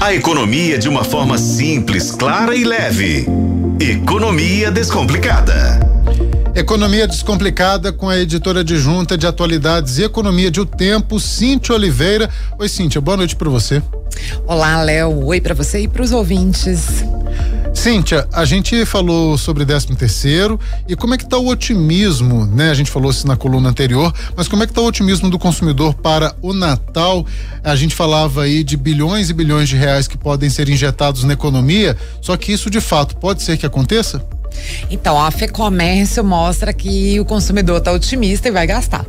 A 0.00 0.14
economia 0.14 0.78
de 0.78 0.88
uma 0.88 1.04
forma 1.04 1.36
simples, 1.36 2.10
clara 2.10 2.56
e 2.56 2.64
leve. 2.64 3.26
Economia 3.78 4.70
Descomplicada. 4.70 5.78
Economia 6.54 7.06
Descomplicada 7.06 7.92
com 7.92 8.08
a 8.08 8.18
editora 8.18 8.60
adjunta 8.60 9.18
de 9.18 9.26
atualidades 9.26 9.98
e 9.98 10.04
economia 10.04 10.50
de 10.50 10.58
O 10.58 10.64
Tempo, 10.64 11.20
Cíntia 11.20 11.74
Oliveira. 11.74 12.30
Oi, 12.58 12.66
Cíntia, 12.66 12.98
boa 12.98 13.18
noite 13.18 13.36
para 13.36 13.50
você. 13.50 13.82
Olá, 14.46 14.82
Léo. 14.82 15.26
Oi 15.26 15.38
para 15.38 15.52
você 15.52 15.80
e 15.80 15.86
para 15.86 16.02
os 16.02 16.12
ouvintes. 16.12 17.04
Cíntia, 17.80 18.28
a 18.30 18.44
gente 18.44 18.84
falou 18.84 19.38
sobre 19.38 19.64
13 19.64 19.96
terceiro 19.96 20.60
e 20.86 20.94
como 20.94 21.14
é 21.14 21.16
que 21.16 21.24
está 21.24 21.38
o 21.38 21.48
otimismo, 21.48 22.44
né? 22.44 22.68
A 22.68 22.74
gente 22.74 22.90
falou 22.90 23.10
isso 23.10 23.26
na 23.26 23.38
coluna 23.38 23.70
anterior, 23.70 24.12
mas 24.36 24.46
como 24.46 24.62
é 24.62 24.66
que 24.66 24.72
está 24.72 24.82
o 24.82 24.86
otimismo 24.86 25.30
do 25.30 25.38
consumidor 25.38 25.94
para 25.94 26.36
o 26.42 26.52
Natal? 26.52 27.24
A 27.64 27.74
gente 27.74 27.94
falava 27.94 28.42
aí 28.42 28.62
de 28.62 28.76
bilhões 28.76 29.30
e 29.30 29.32
bilhões 29.32 29.66
de 29.66 29.76
reais 29.76 30.06
que 30.06 30.18
podem 30.18 30.50
ser 30.50 30.68
injetados 30.68 31.24
na 31.24 31.32
economia, 31.32 31.96
só 32.20 32.36
que 32.36 32.52
isso 32.52 32.68
de 32.68 32.82
fato 32.82 33.16
pode 33.16 33.42
ser 33.42 33.56
que 33.56 33.64
aconteça? 33.64 34.22
Então, 34.90 35.18
a 35.18 35.30
FEComércio 35.30 36.22
mostra 36.22 36.74
que 36.74 37.18
o 37.18 37.24
consumidor 37.24 37.78
está 37.78 37.92
otimista 37.92 38.48
e 38.48 38.50
vai 38.50 38.66
gastar. 38.66 39.06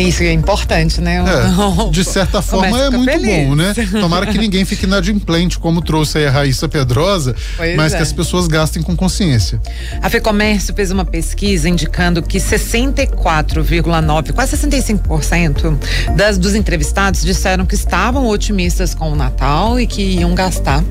Isso 0.00 0.22
é 0.22 0.32
importante, 0.32 1.00
né? 1.00 1.22
É, 1.22 1.90
de 1.90 2.04
certa 2.04 2.40
forma 2.40 2.78
é 2.78 2.90
muito 2.90 3.10
feliz. 3.10 3.46
bom, 3.46 3.54
né? 3.54 3.74
Tomara 4.00 4.26
que 4.26 4.38
ninguém 4.38 4.64
fique 4.64 4.84
inadimplente, 4.84 5.58
como 5.58 5.82
trouxe 5.82 6.18
aí 6.18 6.26
a 6.26 6.30
Raíssa 6.30 6.68
Pedrosa, 6.68 7.34
pois 7.56 7.76
mas 7.76 7.92
é. 7.92 7.96
que 7.96 8.02
as 8.02 8.12
pessoas 8.12 8.46
gastem 8.46 8.82
com 8.82 8.96
consciência. 8.96 9.60
A 10.00 10.08
FEComércio 10.08 10.74
fez 10.74 10.90
uma 10.90 11.04
pesquisa 11.04 11.68
indicando 11.68 12.22
que 12.22 12.38
64,9, 12.38 14.32
quase 14.32 14.56
65% 14.56 15.78
das, 16.16 16.38
dos 16.38 16.54
entrevistados 16.54 17.22
disseram 17.22 17.66
que 17.66 17.74
estavam 17.74 18.26
otimistas 18.26 18.94
com 18.94 19.12
o 19.12 19.16
Natal 19.16 19.78
e 19.78 19.86
que 19.86 20.02
iam 20.02 20.34
gastar. 20.34 20.82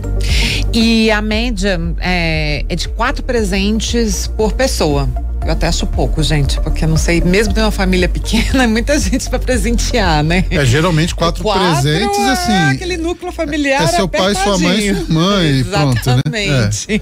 E 0.73 1.11
a 1.11 1.21
média 1.21 1.79
é, 1.99 2.65
é 2.67 2.76
de 2.76 2.87
quatro 2.87 3.23
presentes 3.23 4.27
por 4.27 4.54
pessoa. 4.54 5.09
Eu 5.45 5.51
até 5.51 5.67
acho 5.67 5.87
pouco, 5.87 6.21
gente, 6.21 6.59
porque 6.61 6.85
não 6.85 6.97
sei, 6.97 7.20
mesmo 7.21 7.53
ter 7.53 7.61
uma 7.61 7.71
família 7.71 8.07
pequena, 8.07 8.63
é 8.63 8.67
muita 8.67 8.97
gente 8.99 9.29
para 9.29 9.39
presentear, 9.39 10.23
né? 10.23 10.45
É 10.51 10.63
geralmente 10.63 11.15
quatro, 11.15 11.43
quatro 11.43 11.81
presentes, 11.81 12.20
é 12.20 12.29
assim. 12.29 12.75
aquele 12.75 12.98
núcleo 12.98 13.31
familiar. 13.31 13.83
É 13.83 13.87
seu 13.87 14.07
pai, 14.07 14.35
sua 14.35 14.57
mãe, 14.59 14.77
sua 14.77 15.01
irmã 15.01 15.43
e 15.43 15.63
pronto, 15.63 16.09
né? 16.29 16.45
Exatamente. 16.45 17.01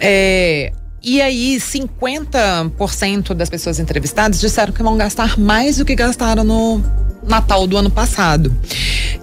É. 0.00 0.72
E 1.02 1.20
aí, 1.22 1.56
50% 1.56 3.32
das 3.32 3.48
pessoas 3.48 3.78
entrevistadas 3.78 4.38
disseram 4.38 4.70
que 4.70 4.82
vão 4.82 4.98
gastar 4.98 5.38
mais 5.38 5.78
do 5.78 5.84
que 5.84 5.94
gastaram 5.94 6.44
no 6.44 6.82
Natal 7.26 7.66
do 7.66 7.76
ano 7.76 7.90
passado. 7.90 8.54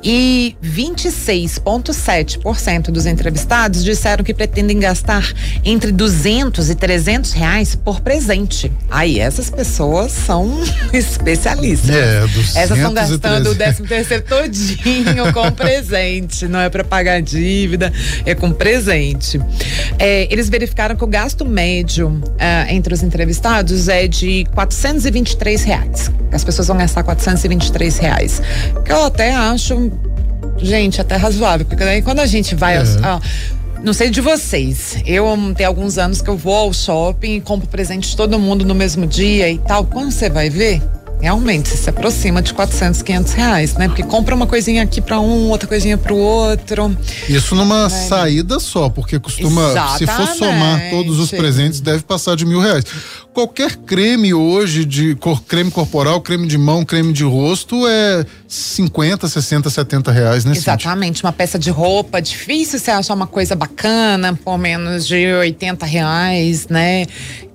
E 0.04 0.56
26,7% 0.64 2.92
dos 2.92 3.06
entrevistados 3.06 3.84
disseram 3.84 4.24
que 4.24 4.34
pretendem 4.34 4.80
gastar 4.80 5.34
entre 5.64 5.92
200 5.92 6.70
e 6.70 6.76
300 6.76 7.34
reais 7.34 7.76
por 7.76 8.02
presente. 8.02 8.72
Aí 8.90 9.20
essas 9.20 9.50
pessoas 9.50 10.12
são 10.12 10.62
especialistas. 10.94 11.90
É, 11.90 12.24
essas 12.56 12.78
estão 12.78 12.94
gastando 12.94 13.52
o 13.52 13.56
13 13.56 13.84
terceiro 13.84 14.24
todinho 14.24 15.34
com 15.34 15.52
presente. 15.52 16.48
Não 16.48 16.60
é 16.60 16.70
para 16.70 16.84
pagar 16.84 17.22
dívida, 17.22 17.92
é 18.26 18.36
com 18.36 18.52
presente. 18.52 19.40
É, 20.00 20.28
eles 20.32 20.50
verificaram 20.50 20.96
que 20.96 21.04
o 21.04 21.08
gasto 21.08 21.46
médio 21.46 22.22
é, 22.38 22.74
entre 22.74 22.94
os 22.94 23.04
entrevistados 23.04 23.88
é 23.88 24.08
de 24.08 24.46
423 24.54 25.64
reais. 25.64 26.12
As 26.32 26.44
pessoas 26.44 26.68
vão 26.68 26.78
gastar 26.78 27.04
423 27.04 27.98
reais. 27.98 28.42
Que 28.84 28.92
eu 28.92 29.06
até 29.06 29.34
acho 29.34 29.77
gente, 30.58 31.02
até 31.02 31.16
razoável. 31.16 31.66
Porque 31.66 31.84
daí 31.84 32.02
quando 32.02 32.20
a 32.20 32.26
gente 32.26 32.56
vai. 32.56 32.78
É. 32.78 32.80
Ao, 33.04 33.22
não 33.84 33.94
sei 33.94 34.10
de 34.10 34.22
vocês. 34.22 34.98
Eu 35.06 35.26
tenho 35.56 35.70
alguns 35.70 35.98
anos 35.98 36.22
que 36.22 36.30
eu 36.30 36.38
vou 36.38 36.56
ao 36.56 36.74
shopping 36.74 37.36
e 37.36 37.42
compro 37.42 37.68
presente 37.68 38.10
de 38.10 38.18
todo 38.18 38.40
mundo 38.40 38.66
no 38.66 38.74
mesmo 38.74 39.06
dia 39.06 39.50
e 39.50 39.58
tal. 39.60 39.86
Quando 39.86 40.12
você 40.12 40.30
vai 40.30 40.50
ver, 40.50 40.82
realmente 41.20 41.70
se 41.70 41.90
aproxima 41.90 42.42
de 42.42 42.54
400, 42.54 43.02
500 43.02 43.34
reais, 43.34 43.74
né? 43.76 43.88
Porque 43.88 44.04
compra 44.04 44.36
uma 44.36 44.46
coisinha 44.46 44.84
aqui 44.84 45.02
para 45.02 45.20
um, 45.20 45.50
outra 45.50 45.68
coisinha 45.68 45.98
para 45.98 46.14
o 46.14 46.18
outro. 46.18 46.96
Isso 47.28 47.56
numa 47.56 47.86
é. 47.86 47.90
saída 47.90 48.60
só, 48.60 48.90
porque 48.90 49.20
costuma, 49.20 49.72
Exatamente. 49.72 49.98
se 49.98 50.06
for 50.06 50.28
somar 50.36 50.90
todos 50.90 51.20
os 51.20 51.32
presentes, 51.32 51.80
deve 51.82 52.04
passar 52.04 52.36
de 52.36 52.46
mil 52.46 52.60
reais. 52.60 52.84
Qualquer 53.34 53.76
creme 53.76 54.34
hoje 54.34 54.84
de 54.84 55.16
cor, 55.16 55.44
creme 55.44 55.70
corporal, 55.70 56.22
creme 56.22 56.48
de 56.48 56.58
mão, 56.58 56.84
creme 56.84 57.14
de 57.14 57.24
rosto 57.24 57.88
é 57.88 58.26
50, 58.48 59.28
60, 59.28 59.70
70 59.70 60.12
reais, 60.12 60.46
né? 60.46 60.54
Exatamente, 60.56 61.24
uma 61.24 61.32
peça 61.32 61.60
de 61.60 61.70
roupa, 61.70 62.22
difícil 62.22 62.80
você 62.80 62.90
achar 62.90 63.14
uma 63.14 63.28
coisa 63.28 63.56
bacana 63.56 64.38
por 64.44 64.58
menos 64.58 65.08
de 65.08 65.34
80 65.34 65.86
reais, 65.86 66.68
né? 66.68 67.06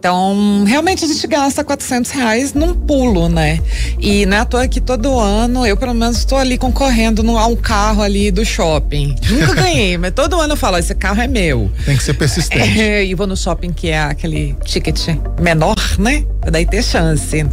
Então, 0.02 0.64
realmente 0.66 1.04
a 1.04 1.06
gente 1.06 1.24
gasta 1.28 1.62
400 1.62 2.10
reais 2.10 2.52
num 2.54 2.74
pulo, 2.74 3.28
né? 3.28 3.60
E 4.00 4.26
não 4.26 4.36
é 4.36 4.40
à 4.40 4.44
toa 4.44 4.66
que 4.66 4.80
todo 4.80 5.16
ano, 5.16 5.64
eu 5.64 5.76
pelo 5.76 5.94
menos 5.94 6.18
estou 6.18 6.38
ali 6.38 6.58
concorrendo 6.58 7.22
no, 7.22 7.38
a 7.38 7.46
um 7.46 7.54
carro 7.54 8.02
ali 8.02 8.32
do 8.32 8.44
shopping. 8.44 9.14
Nunca 9.30 9.54
ganhei, 9.54 9.96
mas 10.02 10.10
todo 10.10 10.40
ano 10.40 10.54
eu 10.54 10.56
falo, 10.56 10.76
esse 10.76 10.92
carro 10.92 11.20
é 11.20 11.28
meu. 11.28 11.70
Tem 11.84 11.96
que 11.96 12.02
ser 12.02 12.14
persistente. 12.14 12.80
É, 12.80 13.04
e 13.04 13.14
vou 13.14 13.28
no 13.28 13.36
shopping 13.36 13.72
que 13.72 13.90
é 13.90 14.00
aquele 14.00 14.56
ticket 14.64 14.98
menor, 15.40 15.76
né? 15.98 16.24
Pra 16.40 16.50
daí 16.50 16.66
ter 16.66 16.82
chance. 16.82 17.46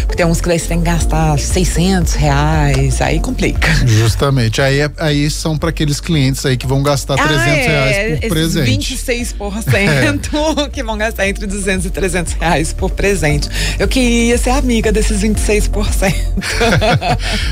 Porque 0.00 0.16
tem 0.16 0.26
uns 0.26 0.40
que 0.40 0.48
daí 0.48 0.58
você 0.58 0.68
tem 0.68 0.78
que 0.78 0.84
gastar 0.84 1.38
600 1.38 2.14
reais, 2.14 3.00
aí 3.00 3.20
complica. 3.20 3.68
Justamente, 3.86 4.60
aí, 4.60 4.80
é, 4.80 4.90
aí 4.98 5.30
são 5.30 5.56
para 5.56 5.70
aqueles 5.70 6.00
clientes 6.00 6.44
aí 6.44 6.56
que 6.56 6.66
vão 6.66 6.82
gastar 6.82 7.16
300 7.16 7.38
ah, 7.38 7.48
é, 7.48 7.66
reais 7.66 8.20
por 8.20 8.28
presente. 8.28 8.94
26% 8.96 9.74
é. 9.74 10.68
que 10.72 10.82
vão 10.82 10.98
gastar 10.98 11.28
entre 11.28 11.46
200 11.46 11.86
e 11.86 11.90
300 11.90 12.32
reais 12.34 12.72
por 12.72 12.90
presente. 12.90 13.48
Eu 13.78 13.86
queria 13.86 14.36
ser 14.38 14.50
amiga 14.50 14.90
desses 14.90 15.22
26%. 15.22 16.14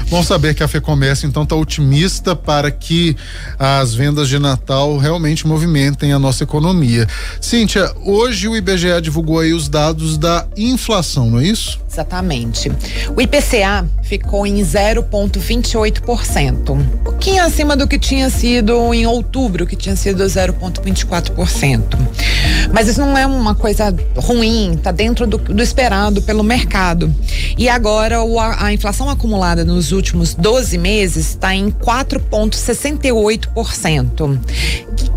Vamos 0.08 0.26
saber 0.28 0.54
que 0.54 0.62
a 0.62 0.68
FEComércio 0.68 1.26
então 1.26 1.44
está 1.44 1.54
otimista 1.54 2.34
para 2.34 2.70
que 2.70 3.16
as 3.58 3.94
vendas 3.94 4.28
de 4.28 4.38
Natal 4.38 4.96
realmente 4.98 5.46
movimentem 5.46 6.12
a 6.12 6.18
nossa 6.18 6.44
economia. 6.44 7.06
Cíntia, 7.40 7.92
hoje 8.04 8.48
o 8.48 8.56
IBGE 8.56 9.00
divulgou 9.02 9.40
aí 9.40 9.52
os 9.52 9.68
dados 9.68 10.18
da 10.18 10.29
inflação, 10.56 11.30
não 11.30 11.40
é 11.40 11.44
isso? 11.44 11.78
Exatamente. 11.90 12.70
O 13.14 13.20
IPCA 13.20 13.86
ficou 14.02 14.46
em 14.46 14.56
0,28%, 14.56 16.70
um 16.70 16.82
pouquinho 17.04 17.44
acima 17.44 17.76
do 17.76 17.86
que 17.86 17.98
tinha 17.98 18.30
sido 18.30 18.94
em 18.94 19.06
outubro, 19.06 19.66
que 19.66 19.76
tinha 19.76 19.94
sido 19.96 20.24
0,24%. 20.24 21.82
Mas 22.72 22.88
isso 22.88 23.00
não 23.00 23.16
é 23.16 23.24
uma 23.26 23.54
coisa 23.54 23.94
ruim, 24.16 24.74
está 24.74 24.90
dentro 24.92 25.26
do, 25.26 25.38
do, 25.38 25.62
esperado 25.62 26.20
pelo 26.22 26.42
mercado. 26.42 27.14
E 27.56 27.68
agora 27.68 28.20
o, 28.22 28.40
a, 28.40 28.72
inflação 28.72 29.10
acumulada 29.10 29.64
nos 29.64 29.92
últimos 29.92 30.34
12 30.34 30.76
meses 30.78 31.30
está 31.30 31.54
em 31.54 31.70
4,68%, 31.70 34.38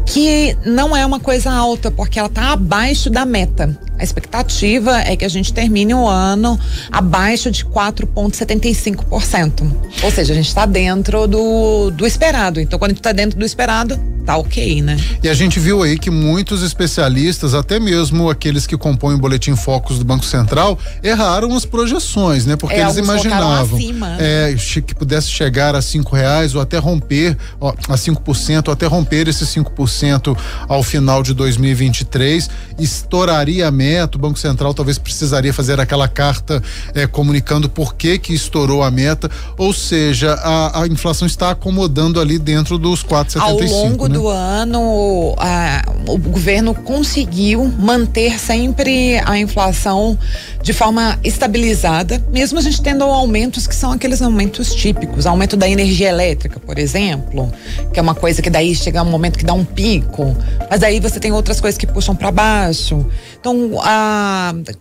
que 0.05 0.55
não 0.65 0.95
é 0.95 1.03
uma 1.05 1.19
coisa 1.19 1.51
alta, 1.51 1.91
porque 1.91 2.17
ela 2.19 2.27
está 2.27 2.51
abaixo 2.51 3.09
da 3.09 3.25
meta. 3.25 3.75
A 3.97 4.03
expectativa 4.03 4.99
é 4.99 5.15
que 5.15 5.23
a 5.23 5.29
gente 5.29 5.53
termine 5.53 5.93
o 5.93 6.05
ano 6.07 6.59
abaixo 6.91 7.51
de 7.51 7.63
4,75%. 7.65 9.71
Ou 10.03 10.11
seja, 10.11 10.33
a 10.33 10.35
gente 10.35 10.47
está 10.47 10.65
dentro 10.65 11.27
do, 11.27 11.91
do 11.91 12.03
esperado. 12.05 12.59
Então, 12.59 12.77
quando 12.79 12.91
a 12.91 12.93
gente 12.93 12.99
está 12.99 13.11
dentro 13.11 13.39
do 13.39 13.45
esperado, 13.45 13.99
tá 14.25 14.38
ok, 14.38 14.81
né? 14.81 14.97
E 15.22 15.29
a 15.29 15.34
gente 15.34 15.59
viu 15.59 15.84
aí 15.84 15.97
que 15.97 16.09
muitos 16.09 16.63
especialistas, 16.63 17.53
até 17.53 17.79
mesmo 17.79 18.29
aqueles 18.29 18.66
que 18.66 18.78
compõem 18.78 19.16
o 19.16 19.17
boletim 19.17 19.56
Focus 19.56 20.00
do 20.00 20.06
Banco 20.06 20.25
Central, 20.25 20.78
erraram 21.01 21.56
as 21.56 21.66
projeções, 21.66 22.45
né? 22.45 22.56
Porque 22.56 22.75
é, 22.75 22.81
eles 22.81 22.97
imaginavam 22.97 23.78
acima, 23.78 24.17
é, 24.19 24.56
que 24.85 24.95
pudesse 24.95 25.28
chegar 25.29 25.75
a 25.75 25.81
cinco 25.81 26.16
reais 26.16 26.56
ou 26.56 26.62
até 26.62 26.78
romper 26.78 27.38
ó, 27.59 27.69
a 27.89 27.95
5%, 27.95 28.67
ou 28.67 28.73
até 28.73 28.85
romper 28.85 29.28
esses 29.28 29.47
5% 29.50 30.38
ao 30.68 30.83
final 30.83 31.21
de 31.21 31.33
2023, 31.33 32.50
estouraria 32.80 33.68
a 33.68 33.71
meta, 33.71 34.18
o 34.18 34.21
Banco 34.21 34.39
Central 34.39 34.74
talvez 34.74 34.97
precisaria 34.97 35.53
fazer 35.53 35.80
aquela 35.80 36.07
carta 36.07 36.62
é, 36.94 37.06
comunicando 37.07 37.69
por 37.69 37.95
que 37.95 38.18
que 38.18 38.33
estourou 38.33 38.83
a 38.83 38.92
meta, 38.92 39.30
ou 39.57 39.74
seja, 39.74 40.33
a, 40.33 40.81
a 40.83 40.88
inflação 40.88 41.25
está 41.25 41.51
acomodando 41.51 42.19
ali 42.19 42.39
dentro 42.39 42.77
dos 42.77 43.03
4,75. 43.03 43.42
Ao 43.42 43.59
longo 43.59 44.07
né? 44.07 44.12
Do 44.13 44.27
ano, 44.27 45.33
a, 45.38 45.83
o 46.07 46.18
governo 46.18 46.74
conseguiu 46.74 47.65
manter 47.65 48.39
sempre 48.39 49.19
a 49.25 49.38
inflação 49.38 50.18
de 50.62 50.71
forma 50.71 51.19
estabilizada, 51.24 52.24
mesmo 52.31 52.60
a 52.60 52.62
gente 52.62 52.81
tendo 52.81 53.04
aumentos 53.04 53.68
que 53.68 53.75
são 53.75 53.92
aqueles 53.92 54.21
aumentos 54.21 54.74
típicos, 54.74 55.25
aumento 55.25 55.57
da 55.57 55.68
energia 55.68 56.10
elétrica, 56.10 56.60
por 56.60 56.77
exemplo, 56.80 57.51
que 57.92 58.00
é 58.00 58.01
uma 58.01 58.15
coisa 58.15 58.42
que 58.42 58.50
daí 58.50 58.74
chega 58.75 59.01
um 59.04 59.10
momento 59.10 59.38
que 59.38 59.45
dá 59.45 59.54
um 59.54 59.65
pico, 59.65 60.36
mas 60.69 60.83
aí 60.83 61.00
você 61.00 61.19
tem 61.19 61.31
outras 61.31 61.59
coisas 61.59 61.77
que 61.77 61.88
puxam 61.88 62.16
para 62.16 62.31
baixo. 62.31 63.06
Então, 63.44 63.72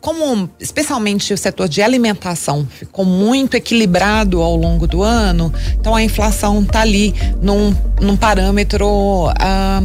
como 0.00 0.48
especialmente 0.60 1.34
o 1.34 1.36
setor 1.36 1.68
de 1.68 1.82
alimentação 1.82 2.64
ficou 2.70 3.04
muito 3.04 3.56
equilibrado 3.56 4.40
ao 4.40 4.54
longo 4.54 4.86
do 4.86 5.02
ano, 5.02 5.52
então 5.74 5.96
a 5.96 6.00
inflação 6.00 6.62
está 6.62 6.82
ali 6.82 7.12
num, 7.42 7.74
num 8.00 8.16
parâmetro 8.16 8.86
ah, 9.40 9.82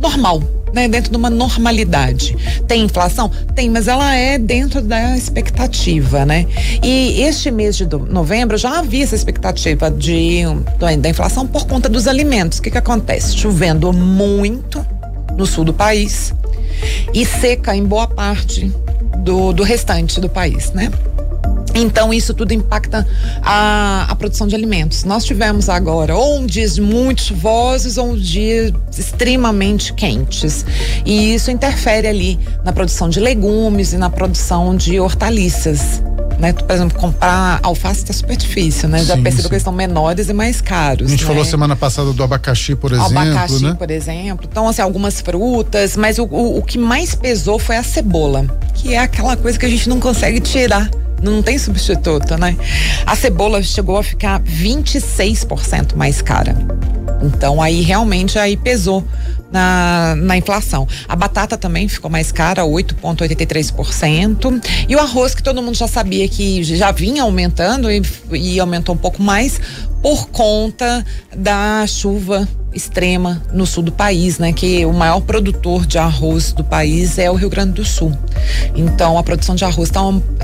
normal, 0.00 0.42
né, 0.72 0.88
dentro 0.88 1.10
de 1.10 1.18
uma 1.18 1.28
normalidade. 1.28 2.34
Tem 2.66 2.84
inflação? 2.84 3.30
Tem, 3.54 3.68
mas 3.68 3.88
ela 3.88 4.14
é 4.14 4.38
dentro 4.38 4.80
da 4.80 5.14
expectativa, 5.14 6.24
né? 6.24 6.46
E 6.82 7.20
este 7.20 7.50
mês 7.50 7.76
de 7.76 7.84
novembro 7.84 8.56
já 8.56 8.78
havia 8.78 9.04
essa 9.04 9.14
expectativa 9.14 9.90
de, 9.90 10.44
da 10.78 11.10
inflação 11.10 11.46
por 11.46 11.66
conta 11.66 11.90
dos 11.90 12.08
alimentos. 12.08 12.58
O 12.58 12.62
que, 12.62 12.70
que 12.70 12.78
acontece? 12.78 13.36
Chovendo 13.36 13.92
muito 13.92 14.82
no 15.36 15.44
sul 15.44 15.64
do 15.64 15.74
país 15.74 16.32
e 17.12 17.24
seca 17.24 17.74
em 17.74 17.84
boa 17.84 18.06
parte 18.06 18.72
do, 19.18 19.52
do 19.52 19.62
restante 19.62 20.20
do 20.20 20.28
país, 20.28 20.70
né? 20.72 20.90
Então, 21.74 22.14
isso 22.14 22.32
tudo 22.32 22.52
impacta 22.52 23.06
a, 23.42 24.06
a, 24.08 24.14
produção 24.14 24.46
de 24.46 24.54
alimentos. 24.54 25.02
Nós 25.02 25.24
tivemos 25.24 25.68
agora 25.68 26.14
ou 26.14 26.38
um 26.38 26.46
dias 26.46 26.78
muito 26.78 27.20
chuvosos 27.22 27.98
ou 27.98 28.10
um 28.10 28.16
dias 28.16 28.72
extremamente 28.96 29.92
quentes. 29.92 30.64
E 31.04 31.34
isso 31.34 31.50
interfere 31.50 32.06
ali 32.06 32.38
na 32.62 32.72
produção 32.72 33.08
de 33.08 33.18
legumes 33.18 33.92
e 33.92 33.96
na 33.96 34.08
produção 34.08 34.76
de 34.76 35.00
hortaliças. 35.00 36.00
Né? 36.38 36.52
Por 36.52 36.70
exemplo, 36.70 36.98
comprar 36.98 37.60
alface 37.62 38.00
está 38.00 38.12
super 38.12 38.36
difícil, 38.36 38.88
né? 38.88 39.04
Já 39.04 39.16
percebeu 39.16 39.48
que 39.48 39.54
eles 39.54 39.60
estão 39.60 39.72
menores 39.72 40.28
e 40.28 40.32
mais 40.32 40.60
caros. 40.60 41.06
A 41.06 41.10
gente 41.10 41.22
né? 41.22 41.26
falou 41.28 41.44
semana 41.44 41.76
passada 41.76 42.12
do 42.12 42.22
abacaxi, 42.22 42.74
por 42.74 42.92
exemplo. 42.92 43.18
Abacaxi, 43.18 43.64
né? 43.64 43.74
por 43.74 43.90
exemplo. 43.90 44.46
Então, 44.50 44.68
assim, 44.68 44.82
algumas 44.82 45.20
frutas, 45.20 45.96
mas 45.96 46.18
o, 46.18 46.24
o, 46.24 46.58
o 46.58 46.62
que 46.62 46.76
mais 46.78 47.14
pesou 47.14 47.58
foi 47.58 47.76
a 47.76 47.82
cebola, 47.82 48.44
que 48.74 48.94
é 48.94 48.98
aquela 48.98 49.36
coisa 49.36 49.58
que 49.58 49.66
a 49.66 49.68
gente 49.68 49.88
não 49.88 50.00
consegue 50.00 50.40
tirar 50.40 50.90
não 51.22 51.42
tem 51.42 51.58
substituto, 51.58 52.36
né? 52.36 52.54
A 53.06 53.16
cebola 53.16 53.62
chegou 53.62 53.96
a 53.96 54.02
ficar 54.02 54.40
26% 54.40 55.96
mais 55.96 56.20
cara. 56.20 56.54
Então 57.22 57.62
aí 57.62 57.80
realmente 57.80 58.38
aí 58.38 58.56
pesou 58.56 59.02
na, 59.54 60.16
na 60.16 60.36
inflação. 60.36 60.86
A 61.08 61.14
batata 61.14 61.56
também 61.56 61.86
ficou 61.86 62.10
mais 62.10 62.32
cara, 62.32 62.64
8,83%. 62.64 64.60
E 64.88 64.96
o 64.96 64.98
arroz, 64.98 65.32
que 65.34 65.42
todo 65.42 65.62
mundo 65.62 65.76
já 65.76 65.86
sabia 65.86 66.28
que 66.28 66.64
já 66.64 66.90
vinha 66.90 67.22
aumentando 67.22 67.88
e, 67.88 68.02
e 68.32 68.58
aumentou 68.58 68.96
um 68.96 68.98
pouco 68.98 69.22
mais 69.22 69.60
por 70.02 70.28
conta 70.28 71.06
da 71.34 71.86
chuva 71.86 72.48
extrema 72.74 73.40
no 73.52 73.64
sul 73.64 73.84
do 73.84 73.92
país, 73.92 74.38
né? 74.40 74.52
Que 74.52 74.84
o 74.84 74.92
maior 74.92 75.20
produtor 75.20 75.86
de 75.86 75.96
arroz 75.96 76.52
do 76.52 76.64
país 76.64 77.16
é 77.16 77.30
o 77.30 77.34
Rio 77.34 77.48
Grande 77.48 77.74
do 77.74 77.84
Sul. 77.84 78.12
Então 78.74 79.16
a 79.16 79.22
produção 79.22 79.54
de 79.54 79.64
arroz 79.64 79.88
está 79.88 80.00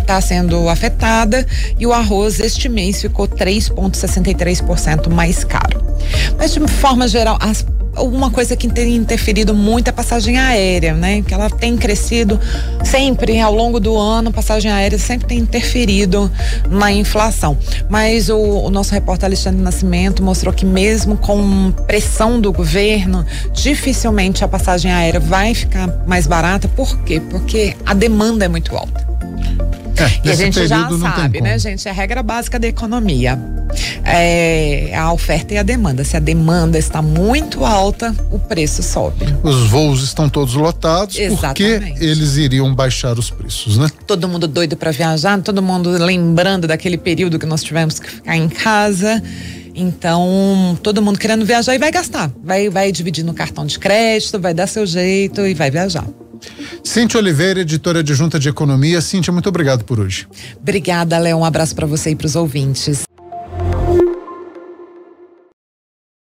tá 0.06 0.20
sendo 0.20 0.68
afetada 0.68 1.44
e 1.78 1.86
o 1.86 1.92
arroz 1.92 2.38
este 2.38 2.68
mês 2.68 3.02
ficou 3.02 3.26
3,63% 3.26 5.08
mais 5.10 5.42
caro. 5.42 5.82
Mas 6.38 6.54
de 6.54 6.60
forma 6.68 7.08
geral, 7.08 7.36
as 7.40 7.66
uma 7.96 8.30
coisa 8.30 8.56
que 8.56 8.68
tem 8.68 8.96
interferido 8.96 9.54
muito 9.54 9.88
é 9.88 9.90
a 9.90 9.92
passagem 9.92 10.38
aérea, 10.38 10.94
né? 10.94 11.22
Que 11.22 11.34
ela 11.34 11.50
tem 11.50 11.76
crescido 11.76 12.38
sempre 12.84 13.40
ao 13.40 13.54
longo 13.54 13.80
do 13.80 13.96
ano, 13.96 14.32
passagem 14.32 14.70
aérea 14.70 14.98
sempre 14.98 15.26
tem 15.26 15.38
interferido 15.38 16.30
na 16.68 16.92
inflação. 16.92 17.56
Mas 17.88 18.28
o, 18.28 18.38
o 18.38 18.70
nosso 18.70 18.92
repórter 18.92 19.26
Alexandre 19.26 19.60
Nascimento 19.60 20.22
mostrou 20.22 20.52
que 20.52 20.64
mesmo 20.64 21.16
com 21.16 21.72
pressão 21.86 22.40
do 22.40 22.52
governo, 22.52 23.24
dificilmente 23.52 24.44
a 24.44 24.48
passagem 24.48 24.92
aérea 24.92 25.20
vai 25.20 25.54
ficar 25.54 25.88
mais 26.06 26.26
barata. 26.26 26.68
Por 26.68 26.98
quê? 27.00 27.20
Porque 27.20 27.76
a 27.84 27.94
demanda 27.94 28.44
é 28.44 28.48
muito 28.48 28.76
alta. 28.76 29.10
E 30.24 30.30
a 30.30 30.34
gente 30.34 30.66
já 30.66 30.88
sabe, 30.88 31.40
né, 31.40 31.58
gente? 31.58 31.86
É 31.86 31.90
a 31.90 31.94
regra 31.94 32.22
básica 32.22 32.58
da 32.58 32.66
economia. 32.66 33.38
É 34.04 34.94
a 34.96 35.12
oferta 35.12 35.54
e 35.54 35.58
a 35.58 35.62
demanda. 35.62 36.04
Se 36.04 36.16
a 36.16 36.20
demanda 36.20 36.78
está 36.78 37.00
muito 37.00 37.64
alta, 37.64 38.14
o 38.30 38.38
preço 38.38 38.82
sobe. 38.82 39.26
Os 39.42 39.68
voos 39.68 40.02
estão 40.02 40.28
todos 40.28 40.54
lotados, 40.54 41.18
Exatamente. 41.18 41.88
porque 41.94 42.04
eles 42.04 42.36
iriam 42.36 42.74
baixar 42.74 43.18
os 43.18 43.30
preços, 43.30 43.78
né? 43.78 43.88
Todo 44.06 44.28
mundo 44.28 44.48
doido 44.48 44.76
para 44.76 44.90
viajar, 44.90 45.40
todo 45.40 45.62
mundo 45.62 45.90
lembrando 45.90 46.66
daquele 46.66 46.98
período 46.98 47.38
que 47.38 47.46
nós 47.46 47.62
tivemos 47.62 47.98
que 47.98 48.10
ficar 48.10 48.36
em 48.36 48.48
casa. 48.48 49.22
Então, 49.74 50.78
todo 50.82 51.00
mundo 51.00 51.18
querendo 51.18 51.44
viajar 51.44 51.74
e 51.74 51.78
vai 51.78 51.90
gastar. 51.90 52.30
Vai, 52.42 52.68
vai 52.68 52.90
dividir 52.92 53.24
no 53.24 53.32
cartão 53.32 53.64
de 53.64 53.78
crédito, 53.78 54.38
vai 54.38 54.52
dar 54.52 54.66
seu 54.66 54.84
jeito 54.84 55.46
e 55.46 55.54
vai 55.54 55.70
viajar. 55.70 56.04
Cintia 56.84 57.20
Oliveira, 57.20 57.60
editora 57.60 58.02
de 58.02 58.14
Junta 58.14 58.38
de 58.38 58.48
Economia. 58.48 59.00
Cintia, 59.00 59.32
muito 59.32 59.48
obrigado 59.48 59.84
por 59.84 60.00
hoje. 60.00 60.26
Obrigada, 60.60 61.18
Léo. 61.18 61.38
Um 61.38 61.44
abraço 61.44 61.74
para 61.74 61.86
você 61.86 62.10
e 62.10 62.16
para 62.16 62.26
os 62.26 62.36
ouvintes. 62.36 63.02